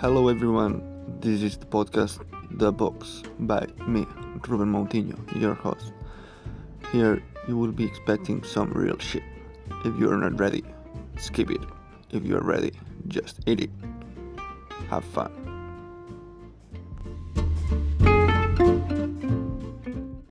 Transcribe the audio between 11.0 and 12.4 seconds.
skip it. If you